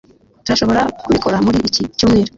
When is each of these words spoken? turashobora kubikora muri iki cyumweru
turashobora 0.43 0.81
kubikora 1.01 1.37
muri 1.45 1.57
iki 1.69 1.81
cyumweru 1.97 2.29